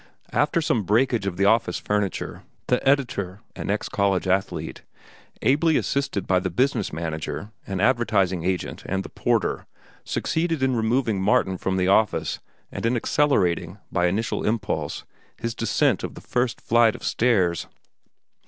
After 0.33 0.63
some 0.63 0.81
breakage 0.81 1.27
of 1.27 1.37
the 1.37 1.45
office 1.45 1.77
furniture, 1.77 2.41
the 2.69 2.83
editor 2.89 3.41
(an 3.55 3.69
ex 3.69 3.87
college 3.87 4.27
athlete), 4.27 4.81
ably 5.43 5.77
assisted 5.77 6.25
by 6.25 6.39
the 6.39 6.49
business 6.49 6.91
manager, 6.91 7.51
an 7.67 7.79
advertising 7.79 8.43
agent, 8.43 8.81
and 8.87 9.03
the 9.03 9.09
porter, 9.09 9.67
succeeded 10.03 10.63
in 10.63 10.75
removing 10.75 11.21
Martin 11.21 11.55
from 11.55 11.77
the 11.77 11.87
office 11.87 12.39
and 12.71 12.83
in 12.87 12.95
accelerating, 12.95 13.77
by 13.91 14.07
initial 14.07 14.43
impulse, 14.43 15.03
his 15.39 15.53
descent 15.53 16.03
of 16.03 16.15
the 16.15 16.21
first 16.21 16.61
flight 16.61 16.95
of 16.95 17.03
stairs. 17.03 17.67